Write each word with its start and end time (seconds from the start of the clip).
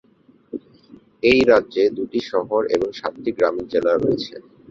এই 1.23 1.39
রাজ্যে 1.51 1.83
দুইটি 1.97 2.19
শহর 2.31 2.61
এবং 2.75 2.89
সাতটি 2.99 3.31
গ্রামীণ 3.37 3.65
জেলা 3.73 3.93
রয়েছে। 3.95 4.33